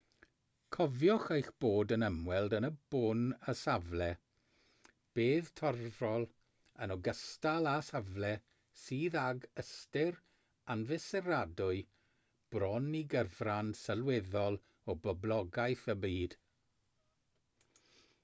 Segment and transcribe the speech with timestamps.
[0.75, 3.19] cofiwch eich bod yn ymweld yn y bôn
[3.51, 4.07] â safle
[5.19, 6.25] bedd torfol
[6.85, 8.31] yn ogystal â safle
[8.85, 10.17] sydd ag ystyr
[10.77, 11.77] anfesuradwy
[12.57, 14.59] bron i gyfran sylweddol
[14.89, 16.37] o boblogaeth y byd